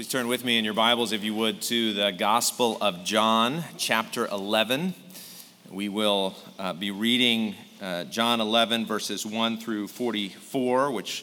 [0.00, 3.64] Please turn with me in your Bibles, if you would, to the Gospel of John,
[3.76, 4.94] chapter 11.
[5.70, 11.22] We will uh, be reading uh, John 11, verses 1 through 44, which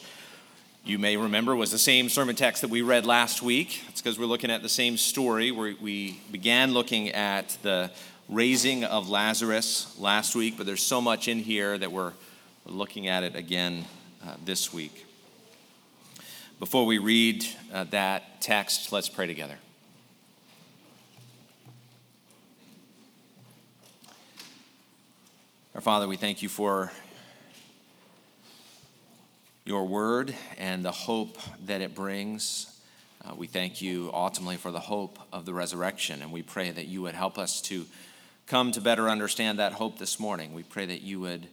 [0.84, 3.82] you may remember was the same sermon text that we read last week.
[3.88, 7.90] It's because we're looking at the same story where we began looking at the
[8.28, 12.12] raising of Lazarus last week, but there's so much in here that we're,
[12.64, 13.86] we're looking at it again
[14.24, 15.07] uh, this week.
[16.58, 19.54] Before we read uh, that text, let's pray together.
[25.76, 26.90] Our Father, we thank you for
[29.64, 32.76] your word and the hope that it brings.
[33.24, 36.88] Uh, we thank you ultimately for the hope of the resurrection, and we pray that
[36.88, 37.86] you would help us to
[38.48, 40.54] come to better understand that hope this morning.
[40.54, 41.46] We pray that you would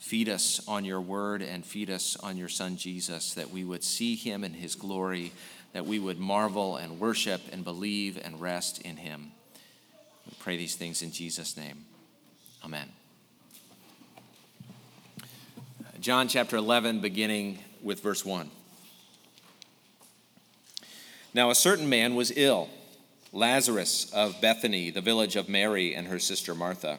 [0.00, 3.84] Feed us on your word and feed us on your son Jesus, that we would
[3.84, 5.30] see him in his glory,
[5.74, 9.30] that we would marvel and worship and believe and rest in him.
[10.26, 11.84] We pray these things in Jesus' name.
[12.64, 12.88] Amen.
[16.00, 18.50] John chapter 11, beginning with verse 1.
[21.34, 22.70] Now, a certain man was ill,
[23.32, 26.98] Lazarus of Bethany, the village of Mary and her sister Martha.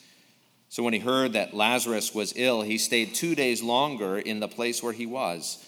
[0.71, 4.47] So when he heard that Lazarus was ill, he stayed two days longer in the
[4.47, 5.61] place where he was.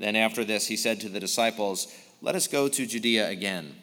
[0.00, 1.86] Then after this, he said to the disciples,
[2.20, 3.76] Let us go to Judea again.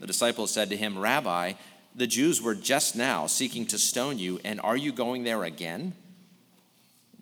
[0.00, 1.54] The disciples said to him, Rabbi,
[1.94, 5.94] the Jews were just now seeking to stone you, and are you going there again?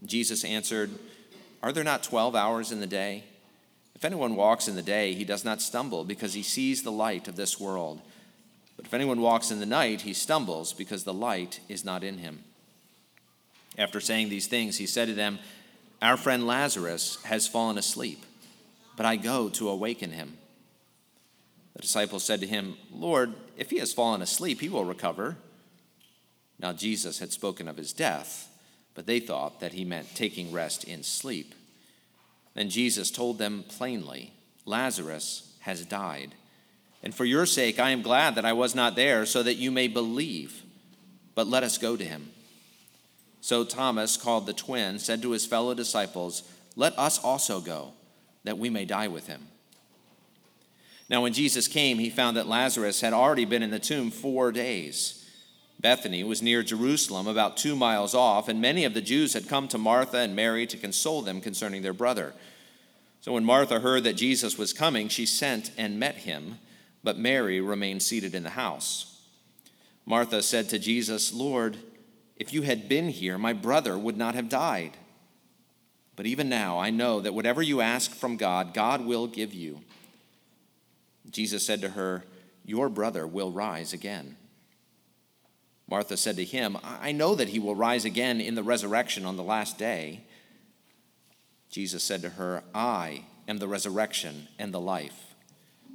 [0.05, 0.91] Jesus answered,
[1.63, 3.23] Are there not 12 hours in the day?
[3.95, 7.29] If anyone walks in the day, he does not stumble because he sees the light
[7.29, 8.01] of this world.
[8.81, 12.17] But if anyone walks in the night, he stumbles because the light is not in
[12.17, 12.45] him.
[13.77, 15.39] After saying these things, he said to them,
[16.01, 18.25] Our friend Lazarus has fallen asleep,
[18.97, 20.39] but I go to awaken him.
[21.75, 25.37] The disciples said to him, Lord, if he has fallen asleep, he will recover.
[26.59, 28.49] Now Jesus had spoken of his death,
[28.95, 31.55] but they thought that he meant taking rest in sleep.
[32.55, 34.33] Then Jesus told them plainly,
[34.65, 36.35] Lazarus has died
[37.03, 39.71] and for your sake, I am glad that I was not there, so that you
[39.71, 40.63] may believe.
[41.35, 42.31] But let us go to him.
[43.41, 46.43] So Thomas, called the twin, said to his fellow disciples,
[46.77, 47.93] Let us also go,
[48.45, 49.47] that we may die with him.
[51.09, 54.53] Now, when Jesus came, he found that Lazarus had already been in the tomb four
[54.53, 55.17] days.
[55.81, 59.67] Bethany was near Jerusalem, about two miles off, and many of the Jews had come
[59.69, 62.35] to Martha and Mary to console them concerning their brother.
[63.23, 66.59] So when Martha heard that Jesus was coming, she sent and met him
[67.03, 69.23] but Mary remained seated in the house.
[70.05, 71.77] Martha said to Jesus, Lord,
[72.37, 74.97] if you had been here, my brother would not have died.
[76.17, 79.81] But even now, I know that whatever you ask from God, God will give you.
[81.31, 82.25] Jesus said to her,
[82.65, 84.37] Your brother will rise again.
[85.89, 89.37] Martha said to him, I know that he will rise again in the resurrection on
[89.37, 90.25] the last day.
[91.69, 95.30] Jesus said to her, I am the resurrection and the life.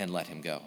[0.00, 0.62] and let him go.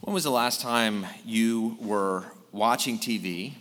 [0.00, 3.52] When was the last time you were watching TV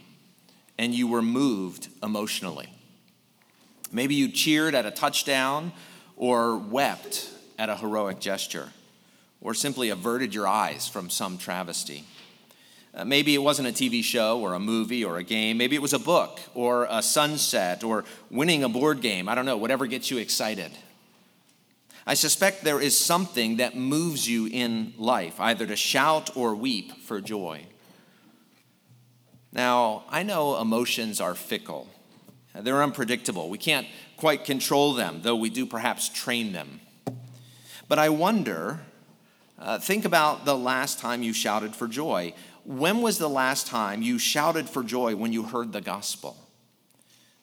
[0.80, 2.74] and you were moved emotionally?
[3.92, 5.72] Maybe you cheered at a touchdown
[6.18, 7.30] or wept
[7.60, 8.70] at a heroic gesture
[9.42, 12.04] or simply averted your eyes from some travesty.
[12.94, 15.58] Uh, maybe it wasn't a TV show or a movie or a game.
[15.58, 19.30] Maybe it was a book or a sunset or winning a board game.
[19.30, 20.72] I don't know, whatever gets you excited.
[22.06, 26.92] I suspect there is something that moves you in life, either to shout or weep
[27.04, 27.66] for joy.
[29.54, 31.88] Now, I know emotions are fickle,
[32.54, 33.50] they're unpredictable.
[33.50, 36.82] We can't quite control them, though we do perhaps train them.
[37.88, 38.82] But I wonder
[39.62, 42.34] uh, think about the last time you shouted for joy.
[42.64, 46.38] When was the last time you shouted for joy when you heard the gospel?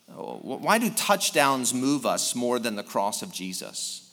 [0.07, 4.11] Why do touchdowns move us more than the cross of Jesus?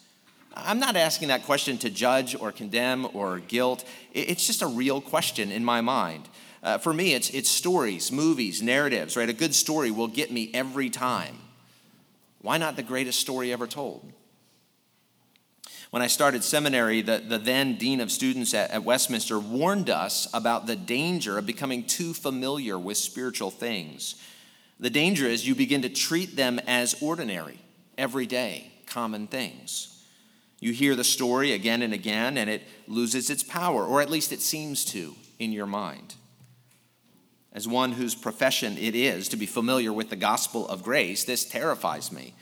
[0.56, 3.84] I'm not asking that question to judge or condemn or guilt.
[4.14, 6.30] It's just a real question in my mind.
[6.64, 9.30] Uh, for me, it's, it's stories, movies, narratives, right?
[9.30, 11.38] A good story will get me every time.
[12.42, 14.12] Why not the greatest story ever told?
[15.92, 20.28] When I started seminary, the, the then dean of students at, at Westminster warned us
[20.34, 24.16] about the danger of becoming too familiar with spiritual things.
[24.80, 27.60] The danger is you begin to treat them as ordinary,
[27.98, 30.04] everyday, common things.
[30.60, 34.32] You hear the story again and again, and it loses its power, or at least
[34.32, 36.16] it seems to, in your mind.
[37.54, 41.46] As one whose profession it is to be familiar with the gospel of grace, this
[41.46, 42.34] terrifies me.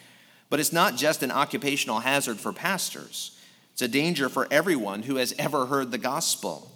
[0.50, 3.38] But it's not just an occupational hazard for pastors.
[3.74, 6.72] It's a danger for everyone who has ever heard the gospel.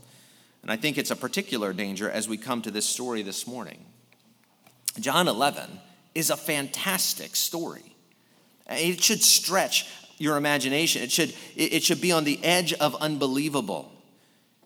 [0.63, 3.85] And I think it's a particular danger as we come to this story this morning.
[4.99, 5.79] John 11
[6.15, 7.95] is a fantastic story.
[8.69, 9.87] It should stretch
[10.17, 11.03] your imagination.
[11.03, 13.91] It should, it should be on the edge of unbelievable.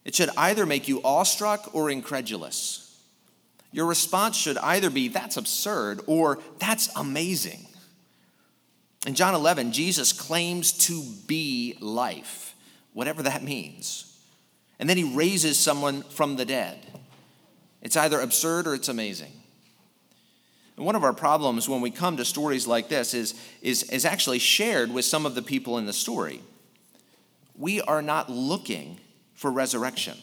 [0.05, 2.99] It should either make you awestruck or incredulous.
[3.71, 7.67] Your response should either be, that's absurd, or that's amazing.
[9.05, 12.55] In John 11, Jesus claims to be life,
[12.93, 14.07] whatever that means.
[14.79, 16.79] And then he raises someone from the dead.
[17.81, 19.31] It's either absurd or it's amazing.
[20.77, 24.05] And one of our problems when we come to stories like this is, is, is
[24.05, 26.41] actually shared with some of the people in the story.
[27.55, 28.99] We are not looking
[29.33, 30.17] for resurrection.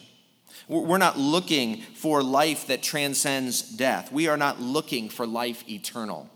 [0.67, 4.11] We're not looking for life that transcends death.
[4.11, 6.29] We are not looking for life eternal.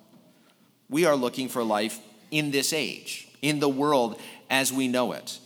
[0.89, 1.99] We are looking for life
[2.33, 5.39] in this age, in the world as we know it.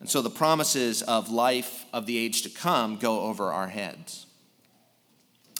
[0.00, 4.26] And so the promises of life of the age to come go over our heads.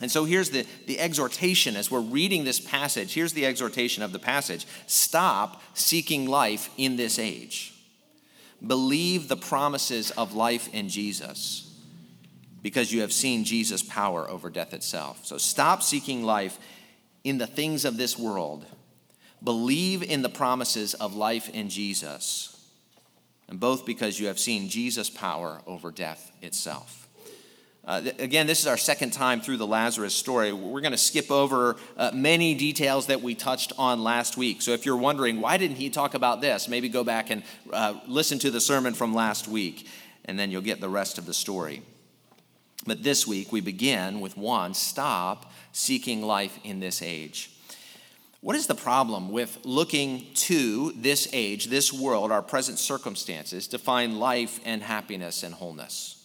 [0.03, 3.15] And so here's the, the exhortation as we're reading this passage.
[3.15, 7.73] Here's the exhortation of the passage Stop seeking life in this age.
[8.65, 11.71] Believe the promises of life in Jesus
[12.63, 15.25] because you have seen Jesus' power over death itself.
[15.25, 16.59] So stop seeking life
[17.23, 18.65] in the things of this world
[19.45, 22.69] Believe in the promises of life in Jesus,
[23.49, 27.07] and both because you have seen Jesus' power over death itself.
[27.87, 30.53] Uh, th- again, this is our second time through the Lazarus story.
[30.55, 34.63] We're going to skip over uh, many details that we touched on last week.
[34.63, 36.67] So if you're wondering, why didn't he talk about this?
[36.67, 39.87] Maybe go back and uh, listen to the sermon from last week,
[40.25, 41.83] and then you'll get the rest of the story.
[42.87, 47.51] But this week, we begin with one stop seeking life in this age.
[48.45, 53.79] What is the problem with looking to this age, this world, our present circumstances to
[53.79, 56.23] find life and happiness and wholeness?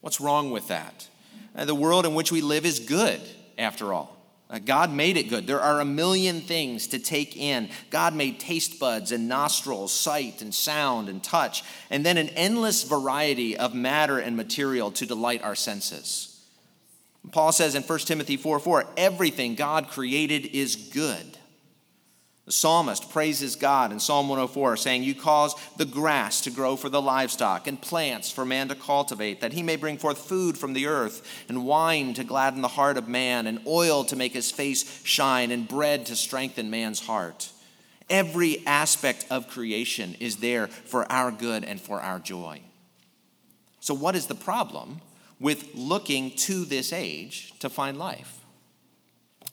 [0.00, 1.06] What's wrong with that?
[1.54, 3.20] Uh, the world in which we live is good,
[3.58, 4.16] after all.
[4.48, 5.46] Uh, God made it good.
[5.46, 7.68] There are a million things to take in.
[7.90, 12.82] God made taste buds and nostrils, sight and sound and touch, and then an endless
[12.82, 16.32] variety of matter and material to delight our senses.
[17.30, 21.31] Paul says in 1 Timothy 4 4, everything God created is good.
[22.44, 26.88] The psalmist praises God in Psalm 104, saying, You cause the grass to grow for
[26.88, 30.72] the livestock, and plants for man to cultivate, that he may bring forth food from
[30.72, 34.50] the earth, and wine to gladden the heart of man, and oil to make his
[34.50, 37.52] face shine, and bread to strengthen man's heart.
[38.10, 42.60] Every aspect of creation is there for our good and for our joy.
[43.78, 45.00] So, what is the problem
[45.38, 48.41] with looking to this age to find life?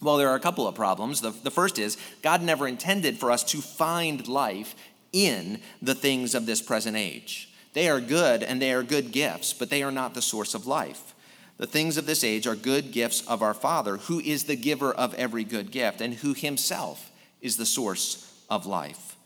[0.01, 1.21] Well, there are a couple of problems.
[1.21, 4.75] The, the first is God never intended for us to find life
[5.11, 7.49] in the things of this present age.
[7.73, 10.67] They are good and they are good gifts, but they are not the source of
[10.67, 11.13] life.
[11.57, 14.93] The things of this age are good gifts of our Father, who is the giver
[14.93, 19.17] of every good gift and who himself is the source of life.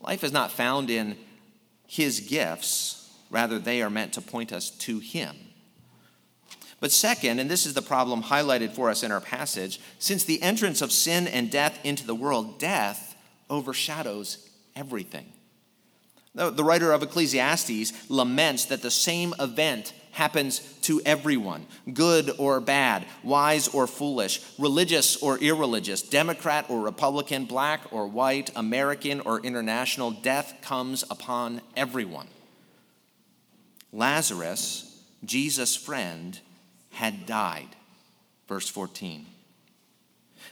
[0.00, 1.16] Life is not found in
[1.86, 5.36] his gifts, rather, they are meant to point us to him.
[6.80, 10.40] But second, and this is the problem highlighted for us in our passage, since the
[10.42, 13.14] entrance of sin and death into the world, death
[13.50, 15.26] overshadows everything.
[16.34, 23.04] The writer of Ecclesiastes laments that the same event happens to everyone, good or bad,
[23.22, 30.10] wise or foolish, religious or irreligious, Democrat or Republican, black or white, American or international.
[30.10, 32.28] Death comes upon everyone.
[33.92, 36.40] Lazarus, Jesus' friend,
[36.90, 37.68] had died.
[38.48, 39.26] Verse 14.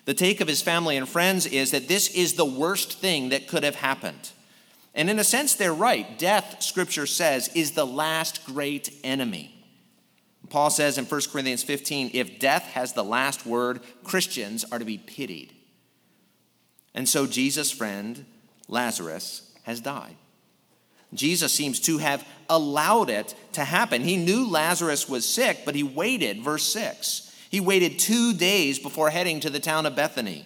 [0.04, 3.48] The take of his family and friends is that this is the worst thing that
[3.48, 4.30] could have happened.
[4.94, 6.18] And in a sense, they're right.
[6.18, 9.54] Death, scripture says, is the last great enemy.
[10.48, 14.84] Paul says in 1 Corinthians 15 if death has the last word, Christians are to
[14.84, 15.54] be pitied.
[16.94, 18.24] And so Jesus' friend,
[18.66, 20.16] Lazarus, has died.
[21.14, 24.02] Jesus seems to have allowed it to happen.
[24.02, 27.34] He knew Lazarus was sick, but he waited, verse 6.
[27.50, 30.44] He waited two days before heading to the town of Bethany.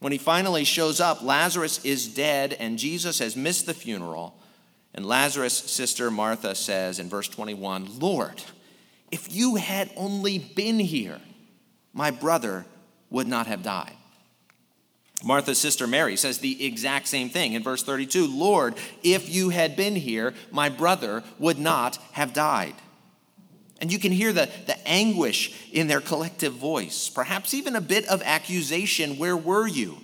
[0.00, 4.36] When he finally shows up, Lazarus is dead, and Jesus has missed the funeral.
[4.94, 8.42] And Lazarus' sister Martha says in verse 21 Lord,
[9.12, 11.20] if you had only been here,
[11.92, 12.66] my brother
[13.10, 13.94] would not have died.
[15.24, 19.76] Martha's sister Mary says the exact same thing in verse 32 Lord, if you had
[19.76, 22.74] been here, my brother would not have died.
[23.80, 28.06] And you can hear the, the anguish in their collective voice, perhaps even a bit
[28.06, 29.18] of accusation.
[29.18, 29.98] Where were you?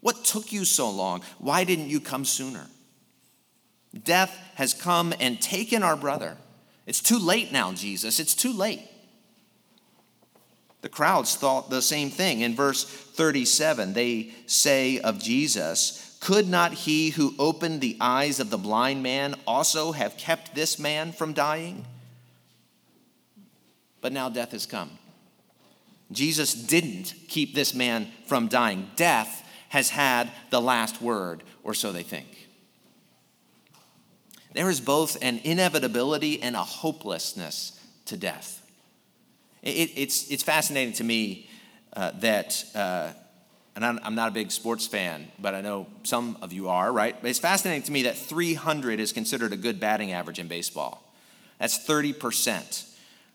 [0.00, 1.22] What took you so long?
[1.38, 2.66] Why didn't you come sooner?
[4.04, 6.36] Death has come and taken our brother.
[6.86, 8.18] It's too late now, Jesus.
[8.18, 8.80] It's too late.
[10.82, 12.40] The crowds thought the same thing.
[12.40, 18.50] In verse 37, they say of Jesus, Could not he who opened the eyes of
[18.50, 21.84] the blind man also have kept this man from dying?
[24.00, 24.90] But now death has come.
[26.12, 28.90] Jesus didn't keep this man from dying.
[28.96, 32.48] Death has had the last word, or so they think.
[34.52, 38.59] There is both an inevitability and a hopelessness to death.
[39.62, 41.48] It, it's, it's fascinating to me
[41.94, 43.10] uh, that, uh,
[43.76, 46.92] and I'm, I'm, not a big sports fan, but I know some of you are,
[46.92, 47.16] right?
[47.20, 51.02] But it's fascinating to me that 300 is considered a good batting average in baseball.
[51.58, 52.86] That's 30%,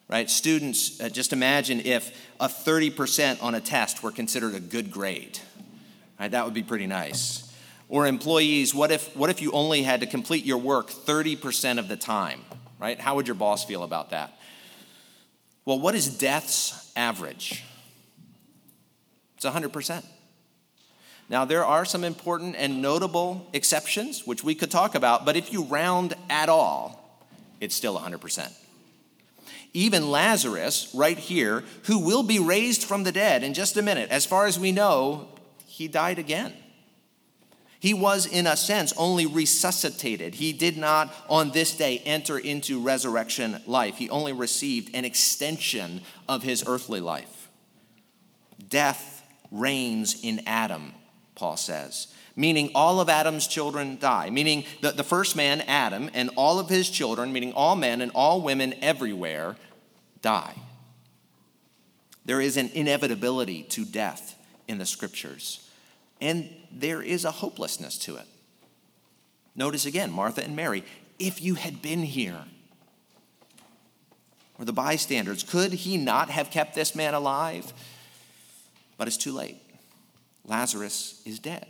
[0.07, 0.29] right?
[0.29, 5.39] Students, uh, just imagine if a 30% on a test were considered a good grade,
[6.19, 6.31] right?
[6.31, 7.43] That would be pretty nice.
[7.87, 11.87] Or employees, what if, what if you only had to complete your work 30% of
[11.87, 12.41] the time,
[12.79, 12.99] right?
[12.99, 14.39] How would your boss feel about that?
[15.65, 17.63] Well, what is death's average?
[19.35, 20.05] It's 100%.
[21.27, 25.51] Now, there are some important and notable exceptions, which we could talk about, but if
[25.51, 27.19] you round at all,
[27.59, 28.51] it's still 100%.
[29.73, 34.09] Even Lazarus, right here, who will be raised from the dead in just a minute,
[34.09, 35.27] as far as we know,
[35.65, 36.53] he died again.
[37.85, 40.33] He was, in a sense, only resuscitated.
[40.33, 43.97] He did not, on this day, enter into resurrection life.
[43.97, 47.47] He only received an extension of his earthly life.
[48.69, 50.93] Death reigns in Adam,
[51.35, 56.31] Paul says, meaning all of Adam's children die, meaning the, the first man, Adam, and
[56.35, 59.57] all of his children, meaning all men and all women everywhere,
[60.23, 60.55] die.
[62.25, 65.64] There is an inevitability to death in the scriptures
[66.21, 68.25] and there is a hopelessness to it.
[69.55, 70.83] Notice again, Martha and Mary,
[71.19, 72.43] if you had been here.
[74.57, 77.73] or the bystanders, could he not have kept this man alive?
[78.97, 79.61] But it's too late.
[80.45, 81.65] Lazarus is dead.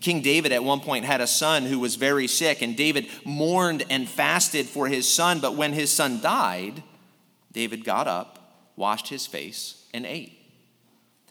[0.00, 3.84] King David at one point had a son who was very sick, and David mourned
[3.88, 5.40] and fasted for his son.
[5.40, 6.82] But when his son died,
[7.52, 10.37] David got up, washed his face, and ate.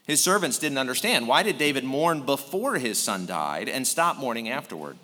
[0.08, 1.28] His servants didn't understand.
[1.28, 4.98] Why did David mourn before his son died and stop mourning afterward?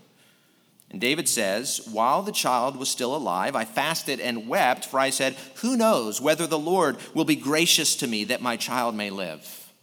[0.90, 5.10] And David says, While the child was still alive, I fasted and wept, for I
[5.10, 9.10] said, Who knows whether the Lord will be gracious to me that my child may
[9.10, 9.74] live?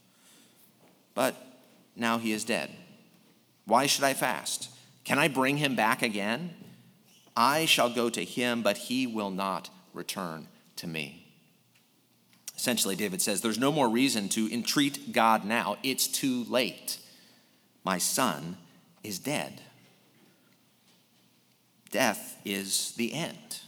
[1.14, 1.36] But
[1.94, 2.70] now he is dead.
[3.66, 4.70] Why should I fast?
[5.04, 6.54] Can I bring him back again?
[7.36, 11.19] I shall go to him, but he will not return to me.
[12.61, 15.79] Essentially, David says, There's no more reason to entreat God now.
[15.83, 16.99] It's too late.
[17.85, 18.59] My son
[19.02, 19.62] is dead.
[21.90, 23.61] Death is the end.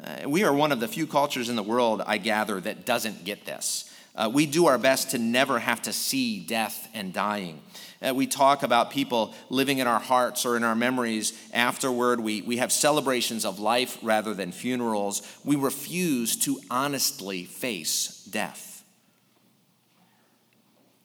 [0.00, 3.24] Uh, we are one of the few cultures in the world, I gather, that doesn't
[3.24, 3.92] get this.
[4.14, 7.60] Uh, we do our best to never have to see death and dying.
[8.06, 12.20] Uh, we talk about people living in our hearts or in our memories afterward.
[12.20, 15.20] We, we have celebrations of life rather than funerals.
[15.44, 18.84] We refuse to honestly face death.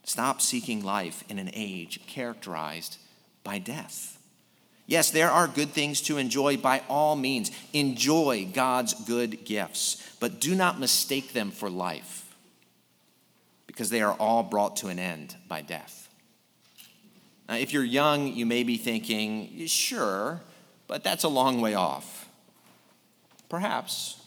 [0.03, 2.97] Stop seeking life in an age characterized
[3.43, 4.17] by death.
[4.87, 7.51] Yes, there are good things to enjoy by all means.
[7.73, 12.35] Enjoy God's good gifts, but do not mistake them for life
[13.65, 16.04] because they are all brought to an end by death.
[17.47, 20.41] Now, if you're young, you may be thinking, sure,
[20.87, 22.27] but that's a long way off.
[23.49, 24.21] Perhaps.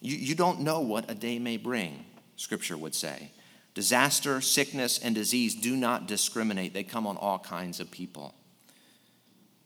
[0.00, 2.04] You, you don't know what a day may bring,
[2.36, 3.32] Scripture would say.
[3.74, 8.34] Disaster, sickness, and disease do not discriminate, they come on all kinds of people.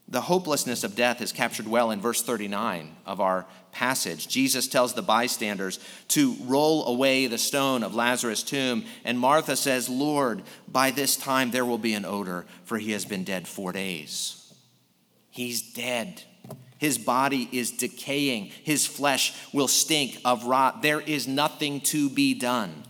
[0.07, 4.29] The hopelessness of death is captured well in verse 39 of our passage.
[4.29, 9.89] Jesus tells the bystanders to roll away the stone of Lazarus' tomb, and Martha says,
[9.89, 13.73] Lord, by this time there will be an odor, for he has been dead four
[13.73, 14.53] days.
[15.31, 16.23] He's dead.
[16.79, 18.53] His body is decaying.
[18.63, 20.83] His flesh will stink of rot.
[20.83, 22.85] There is nothing to be done.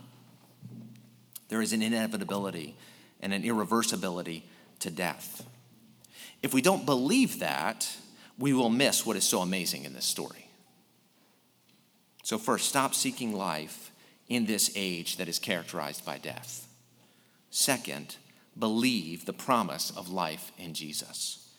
[1.47, 2.75] There is an inevitability
[3.21, 4.43] and an irreversibility
[4.79, 5.47] to death.
[6.45, 7.91] If we don't believe that,
[8.37, 10.47] we will miss what is so amazing in this story.
[12.21, 13.91] So, first, stop seeking life
[14.29, 16.67] in this age that is characterized by death.
[17.49, 18.17] Second,
[18.59, 21.49] believe the promise of life in Jesus.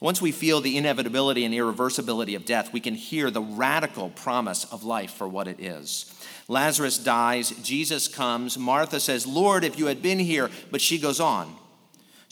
[0.00, 4.64] Once we feel the inevitability and irreversibility of death, we can hear the radical promise
[4.72, 6.10] of life for what it is.
[6.48, 11.20] Lazarus dies, Jesus comes, Martha says, Lord, if you had been here, but she goes
[11.20, 11.54] on.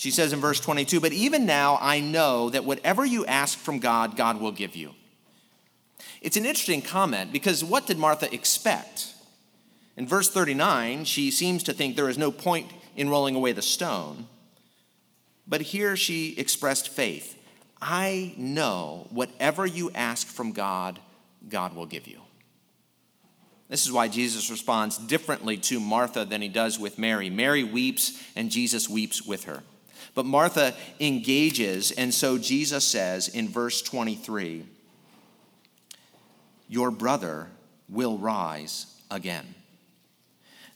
[0.01, 3.81] She says in verse 22 But even now I know that whatever you ask from
[3.81, 4.95] God, God will give you.
[6.23, 9.13] It's an interesting comment because what did Martha expect?
[9.99, 13.61] In verse 39, she seems to think there is no point in rolling away the
[13.61, 14.27] stone.
[15.47, 17.39] But here she expressed faith.
[17.83, 20.99] I know whatever you ask from God,
[21.47, 22.23] God will give you.
[23.69, 27.29] This is why Jesus responds differently to Martha than he does with Mary.
[27.29, 29.63] Mary weeps, and Jesus weeps with her.
[30.15, 34.65] But Martha engages, and so Jesus says in verse 23
[36.69, 37.49] Your brother
[37.89, 39.55] will rise again.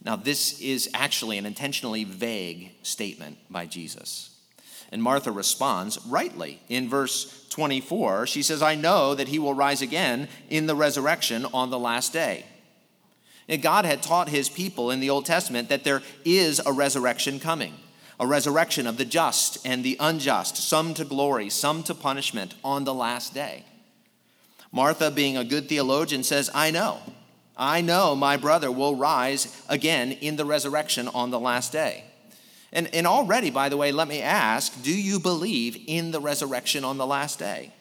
[0.05, 4.31] Now, this is actually an intentionally vague statement by Jesus.
[4.92, 6.61] And Martha responds rightly.
[6.68, 11.47] In verse 24, she says, I know that he will rise again in the resurrection
[11.55, 12.44] on the last day.
[13.49, 17.40] And God had taught his people in the Old Testament that there is a resurrection
[17.40, 17.75] coming
[18.25, 22.85] a resurrection of the just and the unjust, some to glory, some to punishment on
[22.85, 23.67] the last day.
[24.73, 27.01] Martha, being a good theologian, says, I know.
[27.55, 32.05] I know my brother will rise again in the resurrection on the last day.
[32.73, 36.83] And, and already, by the way, let me ask do you believe in the resurrection
[36.83, 37.75] on the last day?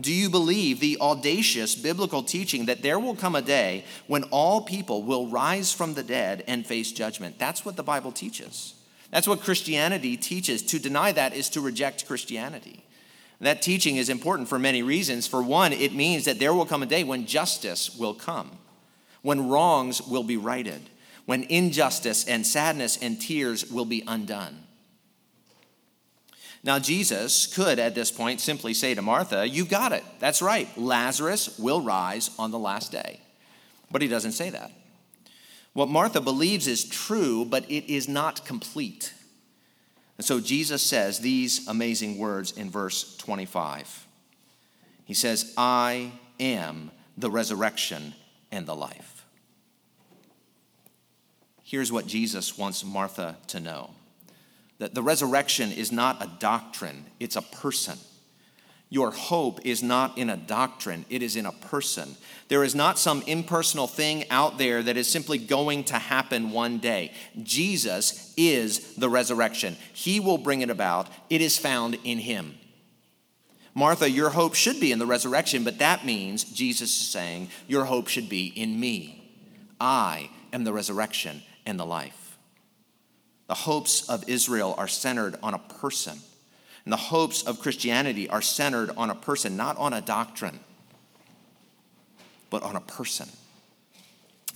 [0.00, 4.60] Do you believe the audacious biblical teaching that there will come a day when all
[4.60, 7.40] people will rise from the dead and face judgment?
[7.40, 8.75] That's what the Bible teaches.
[9.16, 10.60] That's what Christianity teaches.
[10.64, 12.84] To deny that is to reject Christianity.
[13.40, 15.26] That teaching is important for many reasons.
[15.26, 18.58] For one, it means that there will come a day when justice will come,
[19.22, 20.90] when wrongs will be righted,
[21.24, 24.64] when injustice and sadness and tears will be undone.
[26.62, 30.04] Now, Jesus could at this point simply say to Martha, You've got it.
[30.18, 30.68] That's right.
[30.76, 33.20] Lazarus will rise on the last day.
[33.90, 34.72] But he doesn't say that.
[35.76, 39.12] What Martha believes is true, but it is not complete.
[40.16, 44.06] And so Jesus says these amazing words in verse 25.
[45.04, 48.14] He says, I am the resurrection
[48.50, 49.26] and the life.
[51.62, 53.90] Here's what Jesus wants Martha to know
[54.78, 57.98] that the resurrection is not a doctrine, it's a person.
[58.88, 62.16] Your hope is not in a doctrine, it is in a person.
[62.48, 66.78] There is not some impersonal thing out there that is simply going to happen one
[66.78, 67.12] day.
[67.42, 69.76] Jesus is the resurrection.
[69.92, 71.08] He will bring it about.
[71.28, 72.54] It is found in Him.
[73.74, 77.84] Martha, your hope should be in the resurrection, but that means Jesus is saying, Your
[77.84, 79.22] hope should be in me.
[79.80, 82.38] I am the resurrection and the life.
[83.48, 86.20] The hopes of Israel are centered on a person.
[86.86, 90.60] And the hopes of Christianity are centered on a person, not on a doctrine,
[92.48, 93.28] but on a person.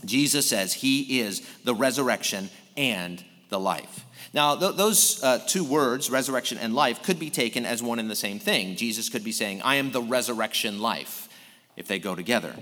[0.05, 4.07] Jesus says he is the resurrection and the life.
[4.33, 8.09] Now, th- those uh, two words, resurrection and life, could be taken as one and
[8.09, 8.77] the same thing.
[8.77, 11.29] Jesus could be saying, I am the resurrection life,
[11.77, 12.55] if they go together.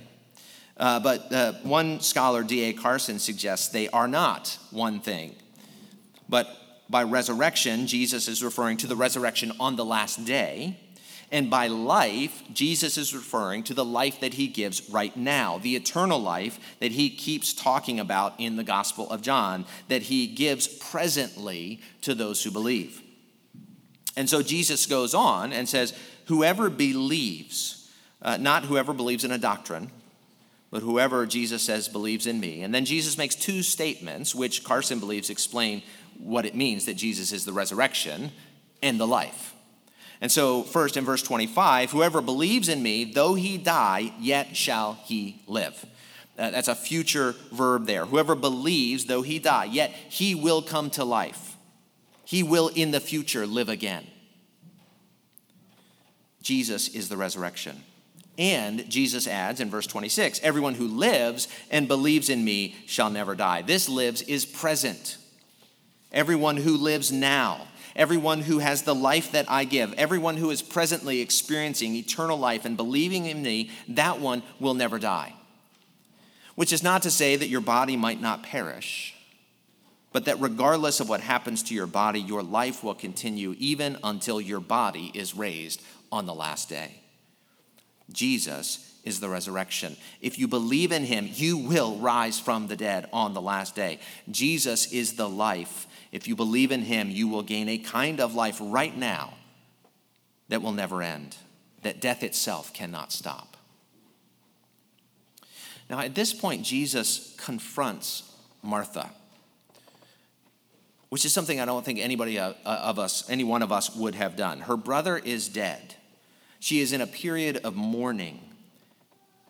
[0.79, 2.73] Uh, but uh, one scholar, D.A.
[2.73, 5.37] Carson, suggests they are not one thing.
[6.27, 6.49] But
[6.91, 10.79] by resurrection, Jesus is referring to the resurrection on the last day.
[11.31, 15.77] And by life, Jesus is referring to the life that he gives right now, the
[15.77, 20.67] eternal life that he keeps talking about in the Gospel of John, that he gives
[20.67, 23.03] presently to those who believe.
[24.17, 25.93] And so Jesus goes on and says,
[26.27, 27.91] Whoever believes,
[28.23, 29.91] uh, not whoever believes in a doctrine,
[30.71, 32.63] but whoever Jesus says believes in me.
[32.63, 35.83] And then Jesus makes two statements, which Carson believes explain
[36.19, 38.33] what it means that Jesus is the resurrection
[38.83, 39.55] and the life.
[40.21, 44.95] And so, first in verse 25, whoever believes in me, though he die, yet shall
[45.05, 45.87] he live.
[46.37, 48.05] Uh, that's a future verb there.
[48.05, 51.57] Whoever believes, though he die, yet he will come to life.
[52.25, 54.07] He will in the future live again.
[56.43, 57.85] Jesus is the resurrection.
[58.39, 63.35] And Jesus adds in verse 26 everyone who lives and believes in me shall never
[63.35, 63.63] die.
[63.63, 65.19] This lives is present.
[66.13, 70.63] Everyone who lives now, everyone who has the life that I give, everyone who is
[70.63, 75.35] presently experiencing eternal life and believing in me, that one will never die.
[76.55, 79.15] Which is not to say that your body might not perish,
[80.13, 84.41] but that regardless of what happens to your body, your life will continue even until
[84.41, 87.03] your body is raised on the last day.
[88.13, 89.97] Jesus is the resurrection.
[90.21, 94.01] If you believe in him, you will rise from the dead on the last day.
[94.31, 98.35] Jesus is the life if you believe in him, you will gain a kind of
[98.35, 99.35] life right now
[100.49, 101.37] that will never end,
[101.83, 103.57] that death itself cannot stop.
[105.91, 109.11] Now, at this point, Jesus confronts Martha,
[111.09, 114.15] which is something I don't think anybody uh, of us, any one of us, would
[114.15, 114.61] have done.
[114.61, 115.95] Her brother is dead.
[116.61, 118.41] She is in a period of mourning.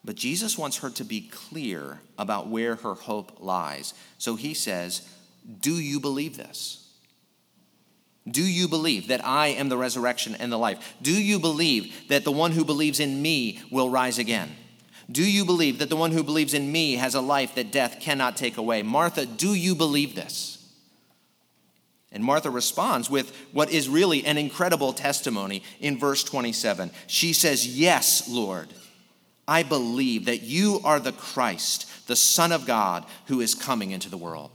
[0.05, 3.95] But Jesus wants her to be clear about where her hope lies.
[4.17, 5.07] So he says,
[5.61, 6.85] do you believe this?
[8.31, 10.97] Do you believe that I am the resurrection and the life?
[11.01, 14.51] Do you believe that the one who believes in me will rise again?
[15.11, 17.99] Do you believe that the one who believes in me has a life that death
[18.01, 18.83] cannot take away?
[18.83, 20.58] Martha, do you believe this?
[22.11, 26.91] And Martha responds with what is really an incredible testimony in verse 27.
[27.07, 28.69] She says, Yes, Lord,
[29.47, 34.09] I believe that you are the Christ, the Son of God, who is coming into
[34.09, 34.51] the world.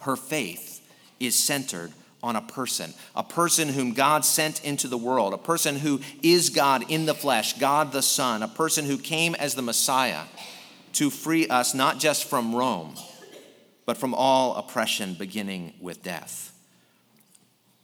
[0.00, 0.86] Her faith
[1.18, 5.76] is centered on a person, a person whom God sent into the world, a person
[5.76, 9.62] who is God in the flesh, God the Son, a person who came as the
[9.62, 10.24] Messiah
[10.94, 12.94] to free us not just from Rome,
[13.90, 16.56] but from all oppression beginning with death.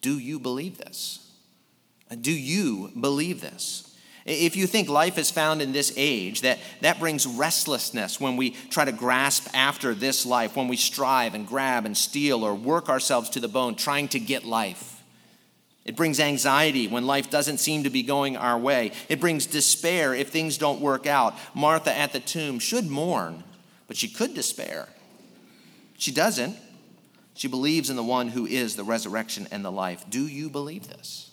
[0.02, 1.32] Do you believe this?
[2.20, 3.92] Do you believe this?
[4.24, 8.50] If you think life is found in this age, that, that brings restlessness when we
[8.70, 12.88] try to grasp after this life, when we strive and grab and steal or work
[12.88, 15.02] ourselves to the bone trying to get life.
[15.84, 18.92] It brings anxiety when life doesn't seem to be going our way.
[19.08, 21.34] It brings despair if things don't work out.
[21.52, 23.42] Martha at the tomb should mourn,
[23.88, 24.88] but she could despair.
[25.98, 26.56] She doesn't.
[27.34, 30.04] She believes in the one who is the resurrection and the life.
[30.08, 31.30] Do you believe this?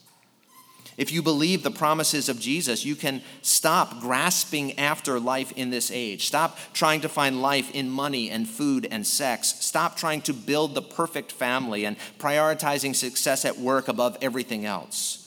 [0.98, 5.90] If you believe the promises of Jesus, you can stop grasping after life in this
[5.90, 6.28] age.
[6.28, 9.56] Stop trying to find life in money and food and sex.
[9.60, 15.20] Stop trying to build the perfect family and prioritizing success at work above everything else.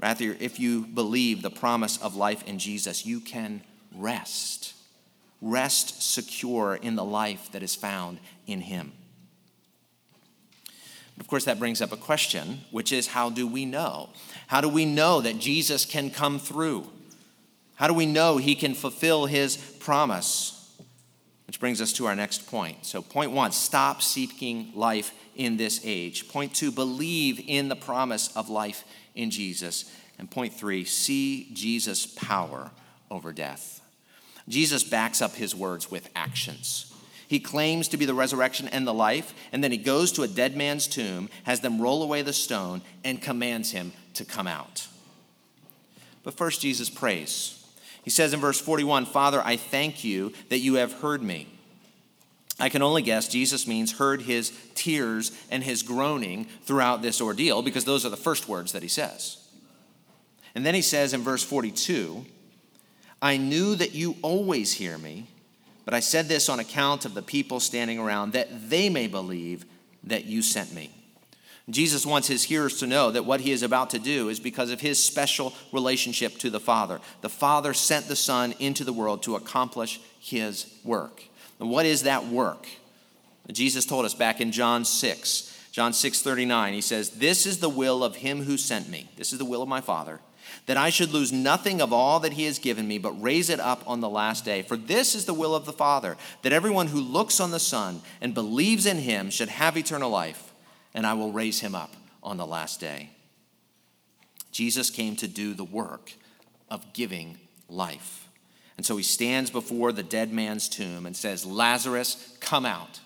[0.00, 3.62] Rather, if you believe the promise of life in Jesus, you can
[3.94, 4.74] rest.
[5.42, 8.92] Rest secure in the life that is found in Him.
[11.20, 14.10] Of course, that brings up a question, which is how do we know?
[14.46, 16.86] How do we know that Jesus can come through?
[17.74, 20.54] How do we know he can fulfill his promise?
[21.46, 22.84] Which brings us to our next point.
[22.84, 26.28] So, point one stop seeking life in this age.
[26.28, 28.84] Point two believe in the promise of life
[29.14, 29.90] in Jesus.
[30.18, 32.70] And point three see Jesus' power
[33.10, 33.80] over death.
[34.48, 36.92] Jesus backs up his words with actions.
[37.28, 40.28] He claims to be the resurrection and the life, and then he goes to a
[40.28, 44.88] dead man's tomb, has them roll away the stone, and commands him to come out.
[46.24, 47.54] But first, Jesus prays.
[48.02, 51.46] He says in verse 41 Father, I thank you that you have heard me.
[52.58, 57.62] I can only guess Jesus means heard his tears and his groaning throughout this ordeal
[57.62, 59.36] because those are the first words that he says.
[60.54, 62.24] And then he says in verse 42
[63.20, 65.26] I knew that you always hear me,
[65.88, 69.64] but I said this on account of the people standing around, that they may believe
[70.04, 70.90] that you sent me.
[71.70, 74.70] Jesus wants his hearers to know that what he is about to do is because
[74.70, 77.00] of his special relationship to the Father.
[77.22, 81.22] The Father sent the Son into the world to accomplish his work.
[81.58, 82.66] And what is that work?
[83.50, 87.70] Jesus told us back in John 6, John 6 39, he says, This is the
[87.70, 89.08] will of him who sent me.
[89.16, 90.20] This is the will of my Father,
[90.68, 93.58] that I should lose nothing of all that he has given me, but raise it
[93.58, 94.62] up on the last day.
[94.62, 98.02] For this is the will of the Father, that everyone who looks on the Son
[98.20, 100.48] and believes in him should have eternal life
[100.94, 103.10] and I will raise him up on the last day.
[104.50, 106.12] Jesus came to do the work
[106.70, 108.28] of giving life.
[108.76, 113.00] And so he stands before the dead man's tomb and says, Lazarus, come out.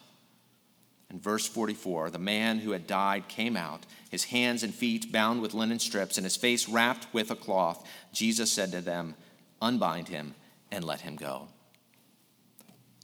[1.10, 5.40] In verse 44, the man who had died came out, his hands and feet bound
[5.40, 7.84] with linen strips, and his face wrapped with a cloth.
[8.12, 9.14] Jesus said to them,
[9.62, 10.34] Unbind him
[10.70, 11.48] and let him go.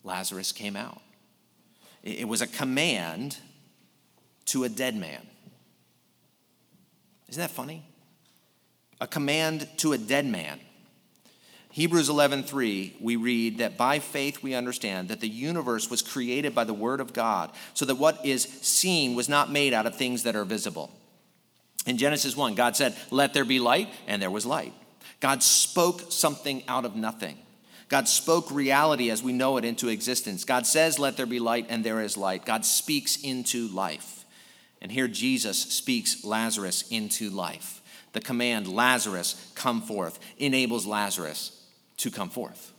[0.05, 1.01] Lazarus came out.
[2.03, 3.39] It was a command
[4.47, 5.27] to a dead man.
[7.29, 7.85] Isn't that funny?
[9.01, 10.61] A command to a dead man.
[11.71, 16.65] Hebrews 11:3 we read that by faith we understand that the universe was created by
[16.65, 20.25] the word of God so that what is seen was not made out of things
[20.25, 20.98] that are visible.
[21.87, 24.73] In Genesis 1 God said let there be light and there was light.
[25.21, 27.39] God spoke something out of nothing.
[27.89, 30.45] God spoke reality as we know it into existence.
[30.45, 32.45] God says let there be light and there is light.
[32.45, 34.25] God speaks into life.
[34.81, 37.83] And here Jesus speaks Lazarus into life.
[38.13, 41.67] The command, Lazarus, come forth, enables Lazarus
[41.99, 42.73] to come forth.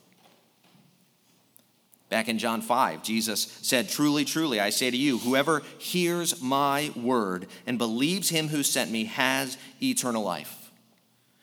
[2.09, 6.91] Back in John 5, Jesus said, Truly, truly, I say to you, whoever hears my
[6.95, 10.71] word and believes him who sent me has eternal life.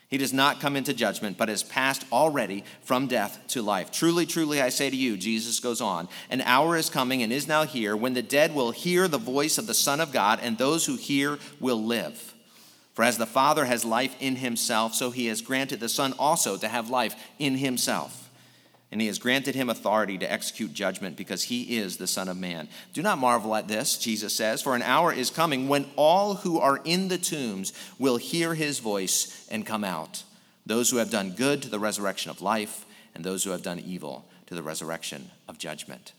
[0.09, 3.93] He does not come into judgment, but has passed already from death to life.
[3.93, 7.49] Truly, truly, I say to you, Jesus goes on, an hour is coming and is
[7.49, 10.59] now here when the dead will hear the voice of the Son of God, and
[10.59, 12.35] those who hear will live.
[12.95, 16.57] For as the Father has life in himself, so he has granted the Son also
[16.57, 18.26] to have life in himself
[18.93, 22.37] and he has granted him authority to execute judgment because he is the Son of
[22.37, 22.69] Man.
[22.93, 26.61] Do not marvel at this, Jesus says, for an hour is coming when all who
[26.61, 30.23] are in the tombs will hear his voice and come out.
[30.65, 33.81] Those who have done good to the resurrection of life, and those who have done
[33.81, 36.13] evil to the resurrection of judgment.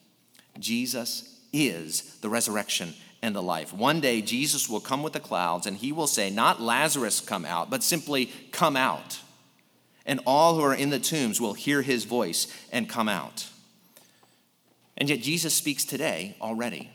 [0.60, 3.72] Jesus is the resurrection and the life.
[3.72, 7.46] One day, Jesus will come with the clouds, and he will say, Not Lazarus come
[7.46, 9.20] out, but simply come out
[10.08, 13.48] and all who are in the tombs will hear his voice and come out.
[14.98, 16.90] And yet, Jesus speaks today already.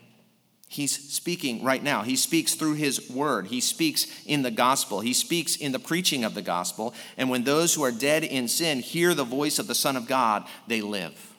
[0.67, 2.03] He's speaking right now.
[2.03, 3.49] He speaks through his word.
[3.49, 5.01] He speaks in the gospel.
[5.01, 6.95] He speaks in the preaching of the gospel.
[7.19, 10.09] And when those who are dead in sin hear the voice of the Son of
[10.09, 11.32] God, they live.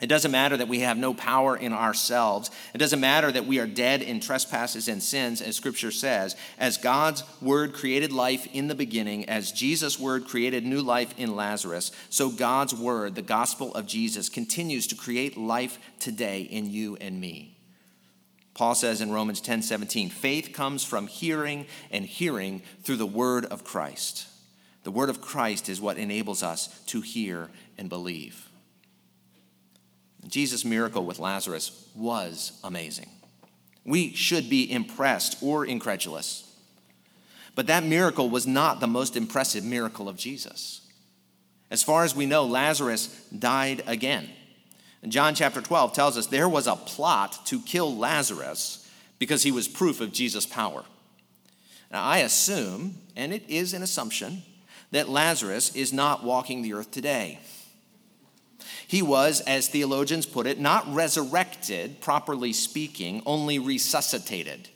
[0.00, 2.50] It doesn't matter that we have no power in ourselves.
[2.72, 6.36] It doesn't matter that we are dead in trespasses and sins, as Scripture says.
[6.58, 11.36] As God's Word created life in the beginning, as Jesus' Word created new life in
[11.36, 16.96] Lazarus, so God's Word, the gospel of Jesus, continues to create life today in you
[16.96, 17.58] and me.
[18.54, 23.44] Paul says in Romans 10 17, faith comes from hearing, and hearing through the Word
[23.46, 24.26] of Christ.
[24.82, 28.49] The Word of Christ is what enables us to hear and believe.
[30.28, 33.08] Jesus' miracle with Lazarus was amazing.
[33.84, 36.46] We should be impressed or incredulous.
[37.54, 40.82] But that miracle was not the most impressive miracle of Jesus.
[41.70, 44.28] As far as we know, Lazarus died again.
[45.02, 49.52] And John chapter 12 tells us there was a plot to kill Lazarus because he
[49.52, 50.84] was proof of Jesus' power.
[51.90, 54.42] Now, I assume, and it is an assumption,
[54.90, 57.38] that Lazarus is not walking the earth today.
[58.90, 64.68] He was, as theologians put it, not resurrected, properly speaking, only resuscitated.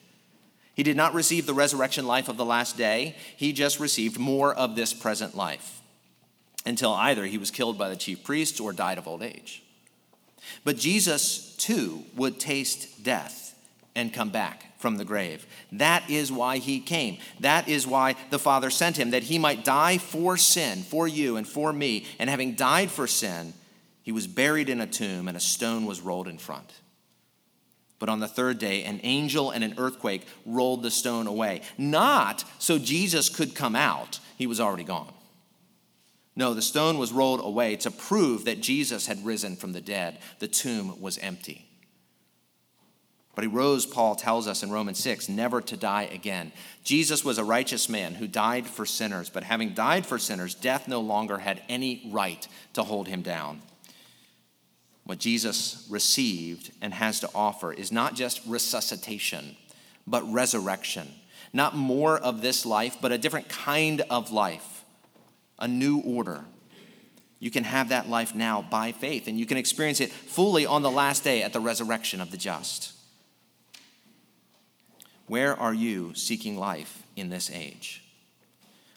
[0.72, 4.54] He did not receive the resurrection life of the last day, he just received more
[4.54, 5.80] of this present life
[6.64, 9.64] until either he was killed by the chief priests or died of old age.
[10.62, 13.58] But Jesus, too, would taste death
[13.96, 15.44] and come back from the grave.
[15.72, 17.18] That is why he came.
[17.40, 21.36] That is why the Father sent him, that he might die for sin, for you
[21.36, 22.06] and for me.
[22.20, 23.54] And having died for sin,
[24.04, 26.70] he was buried in a tomb, and a stone was rolled in front.
[27.98, 31.62] But on the third day, an angel and an earthquake rolled the stone away.
[31.78, 35.12] Not so Jesus could come out, he was already gone.
[36.36, 40.18] No, the stone was rolled away to prove that Jesus had risen from the dead.
[40.38, 41.66] The tomb was empty.
[43.34, 46.52] But he rose, Paul tells us in Romans 6, never to die again.
[46.84, 50.88] Jesus was a righteous man who died for sinners, but having died for sinners, death
[50.88, 53.62] no longer had any right to hold him down.
[55.04, 59.56] What Jesus received and has to offer is not just resuscitation,
[60.06, 61.08] but resurrection.
[61.52, 64.84] Not more of this life, but a different kind of life,
[65.58, 66.44] a new order.
[67.38, 70.82] You can have that life now by faith, and you can experience it fully on
[70.82, 72.92] the last day at the resurrection of the just.
[75.26, 78.02] Where are you seeking life in this age?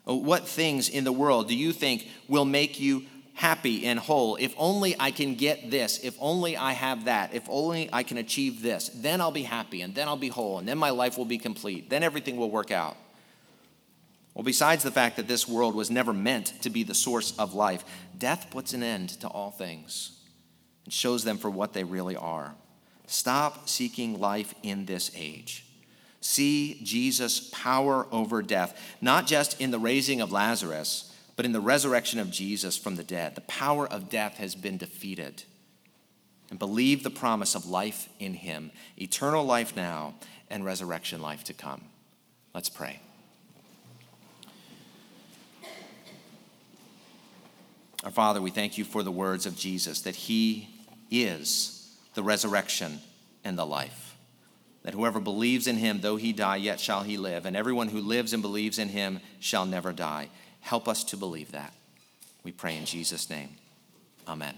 [0.06, 3.04] Oh, what things in the world do you think will make you
[3.38, 4.36] happy and whole?
[4.36, 8.18] If only I can get this, if only I have that, if only I can
[8.18, 11.18] achieve this, then I'll be happy and then I'll be whole and then my life
[11.18, 11.90] will be complete.
[11.90, 12.98] Then everything will work out.
[14.34, 17.54] Well, besides the fact that this world was never meant to be the source of
[17.54, 17.86] life,
[18.18, 20.20] death puts an end to all things
[20.84, 22.56] and shows them for what they really are.
[23.06, 25.64] Stop seeking life in this age.
[26.22, 31.07] See Jesus' power over death, not just in the raising of Lazarus,
[31.38, 33.36] but in the resurrection of Jesus from the dead.
[33.36, 35.44] The power of death has been defeated.
[36.50, 40.16] And believe the promise of life in him, eternal life now,
[40.50, 41.84] and resurrection life to come.
[42.56, 43.00] Let's pray.
[48.04, 50.70] Our Father, we thank you for the words of Jesus that he
[51.12, 53.00] is the resurrection
[53.44, 54.08] and the life
[54.88, 57.46] that whoever believes in him, though he die, yet shall he live.
[57.46, 60.30] And everyone who lives and believes in him shall never die.
[60.68, 61.72] Help us to believe that.
[62.44, 63.52] We pray in Jesus' name.
[64.28, 64.54] Amen.